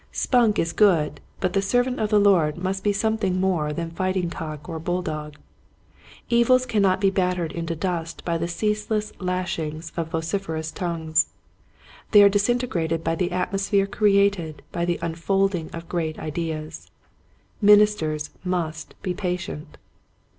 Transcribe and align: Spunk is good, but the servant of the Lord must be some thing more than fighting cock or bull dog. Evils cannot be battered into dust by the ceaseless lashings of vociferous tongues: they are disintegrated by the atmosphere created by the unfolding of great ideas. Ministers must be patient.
Spunk 0.11 0.57
is 0.57 0.73
good, 0.73 1.21
but 1.39 1.53
the 1.53 1.61
servant 1.61 1.99
of 1.99 2.09
the 2.09 2.17
Lord 2.19 2.57
must 2.57 2.83
be 2.83 2.91
some 2.91 3.17
thing 3.19 3.39
more 3.39 3.71
than 3.71 3.91
fighting 3.91 4.31
cock 4.31 4.67
or 4.67 4.79
bull 4.79 5.03
dog. 5.03 5.35
Evils 6.27 6.65
cannot 6.65 6.99
be 6.99 7.11
battered 7.11 7.51
into 7.51 7.75
dust 7.75 8.25
by 8.25 8.35
the 8.39 8.47
ceaseless 8.47 9.13
lashings 9.19 9.93
of 9.95 10.07
vociferous 10.09 10.71
tongues: 10.71 11.27
they 12.13 12.23
are 12.23 12.29
disintegrated 12.29 13.03
by 13.03 13.13
the 13.13 13.31
atmosphere 13.31 13.85
created 13.85 14.63
by 14.71 14.85
the 14.85 14.97
unfolding 15.03 15.69
of 15.71 15.87
great 15.87 16.17
ideas. 16.17 16.89
Ministers 17.61 18.31
must 18.43 18.95
be 19.03 19.13
patient. 19.13 19.77